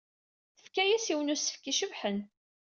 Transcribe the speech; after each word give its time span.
Tefka-as 0.55 1.05
yiwen 1.09 1.27
n 1.31 1.33
usefk 1.33 1.63
icebḥen. 1.71 2.17